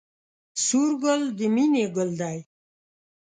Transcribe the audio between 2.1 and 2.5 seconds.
دی